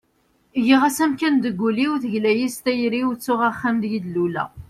giɣ-as 0.65 0.97
amkan 1.03 1.35
deg 1.43 1.59
ul-iw, 1.67 1.93
tegla-yi 2.03 2.47
s 2.55 2.57
tayri-w, 2.63 3.07
ttuɣ 3.13 3.39
axxam 3.49 3.75
deg 3.83 3.91
i 3.97 3.99
d-luleɣ 4.05 4.49